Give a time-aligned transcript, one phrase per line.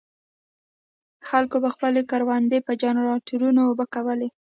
[1.27, 4.29] خلکو به خپلې کروندې په جنراټورونو اوبه کولې.